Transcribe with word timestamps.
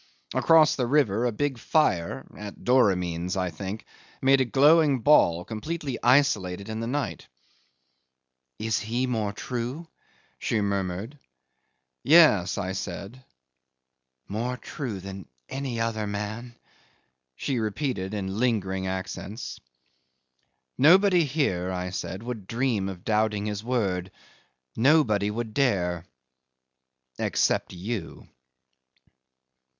Across 0.33 0.77
the 0.77 0.87
river 0.87 1.25
a 1.27 1.31
big 1.31 1.59
fire 1.59 2.25
(at 2.35 2.63
Doramin's, 2.63 3.37
I 3.37 3.51
think) 3.51 3.85
made 4.19 4.41
a 4.41 4.45
glowing 4.45 5.01
ball, 5.01 5.45
completely 5.45 5.99
isolated 6.01 6.69
in 6.69 6.79
the 6.79 6.87
night. 6.87 7.27
"Is 8.57 8.79
he 8.79 9.05
more 9.05 9.31
true?" 9.31 9.87
she 10.39 10.59
murmured. 10.59 11.19
"Yes," 12.03 12.57
I 12.57 12.71
said. 12.71 13.23
"More 14.27 14.57
true 14.57 14.99
than 14.99 15.27
any 15.47 15.79
other 15.79 16.07
man," 16.07 16.55
she 17.35 17.59
repeated 17.59 18.15
in 18.15 18.39
lingering 18.39 18.87
accents. 18.87 19.59
"Nobody 20.79 21.25
here," 21.25 21.71
I 21.71 21.91
said, 21.91 22.23
"would 22.23 22.47
dream 22.47 22.89
of 22.89 23.05
doubting 23.05 23.45
his 23.45 23.63
word 23.63 24.09
nobody 24.75 25.29
would 25.29 25.53
dare 25.53 26.07
except 27.19 27.73
you." 27.73 28.27